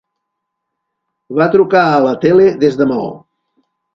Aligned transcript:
Va 1.41 1.47
trucar 1.57 1.83
a 1.89 2.01
la 2.05 2.15
tele 2.25 2.49
des 2.65 2.79
de 2.79 2.87
Maó. 2.93 3.15